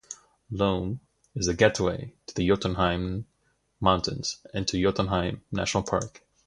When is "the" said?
1.45-1.53, 2.33-2.47